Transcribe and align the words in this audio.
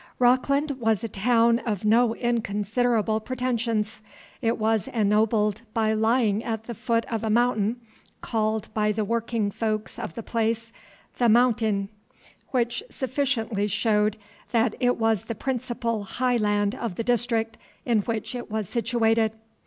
Rockland 0.17 0.71
was 0.79 1.03
a 1.03 1.07
town 1.07 1.59
of 1.59 1.85
no 1.85 2.15
inconsiderable 2.15 3.19
pretensions. 3.19 4.01
It 4.41 4.57
was 4.57 4.87
ennobled 4.87 5.61
by 5.75 5.93
lying 5.93 6.43
at 6.43 6.63
the 6.63 6.73
foot 6.73 7.05
of 7.05 7.23
a 7.23 7.29
mountain, 7.29 7.79
called 8.19 8.73
by 8.73 8.91
the 8.93 9.05
working 9.05 9.51
folks 9.51 9.99
of 9.99 10.15
the 10.15 10.23
place 10.23 10.73
"the 11.19 11.29
Maounting," 11.29 11.89
which 12.49 12.83
sufficiently 12.89 13.67
showed 13.67 14.17
that 14.53 14.73
it 14.79 14.97
was 14.97 15.25
the 15.25 15.35
principal 15.35 16.03
high 16.03 16.37
land 16.37 16.73
of 16.73 16.95
the 16.95 17.03
district 17.03 17.59
in 17.85 17.99
which 17.99 18.33
it 18.33 18.49
was 18.49 18.67
situated. 18.67 19.33